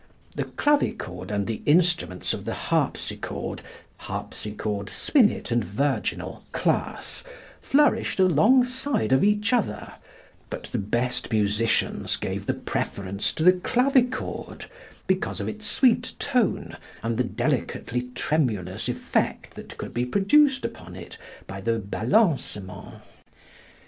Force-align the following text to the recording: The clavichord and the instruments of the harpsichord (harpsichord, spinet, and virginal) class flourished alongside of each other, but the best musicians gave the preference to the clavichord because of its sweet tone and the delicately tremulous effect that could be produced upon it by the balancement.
The 0.35 0.45
clavichord 0.45 1.29
and 1.29 1.45
the 1.45 1.61
instruments 1.67 2.33
of 2.33 2.43
the 2.45 2.55
harpsichord 2.55 3.61
(harpsichord, 3.97 4.89
spinet, 4.89 5.51
and 5.51 5.63
virginal) 5.63 6.43
class 6.53 7.23
flourished 7.61 8.19
alongside 8.19 9.11
of 9.11 9.23
each 9.23 9.53
other, 9.53 9.93
but 10.49 10.63
the 10.71 10.79
best 10.79 11.31
musicians 11.31 12.15
gave 12.17 12.47
the 12.47 12.55
preference 12.55 13.31
to 13.33 13.43
the 13.43 13.51
clavichord 13.53 14.65
because 15.05 15.39
of 15.39 15.47
its 15.47 15.67
sweet 15.67 16.13
tone 16.17 16.77
and 17.03 17.17
the 17.17 17.23
delicately 17.23 18.09
tremulous 18.15 18.89
effect 18.89 19.53
that 19.53 19.77
could 19.77 19.93
be 19.93 20.05
produced 20.07 20.65
upon 20.65 20.95
it 20.95 21.19
by 21.45 21.61
the 21.61 21.77
balancement. 21.77 23.03